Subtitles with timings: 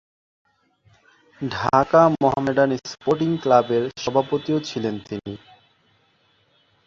[1.41, 5.33] Dhaka Mohammedan sporting ক্লাবের সভাপতিও ছিলেন তিনি।